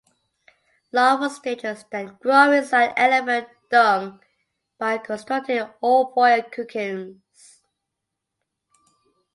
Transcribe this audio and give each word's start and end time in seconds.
Larval 0.91 1.29
stages 1.29 1.85
then 1.91 2.17
grow 2.23 2.51
inside 2.51 2.93
elephant 2.97 3.47
dung 3.69 4.19
by 4.79 4.97
constructing 4.97 5.69
ovoid 5.83 6.51
cocoons. 6.51 7.61